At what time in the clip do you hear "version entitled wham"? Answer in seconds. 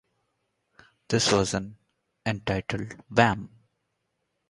1.27-3.51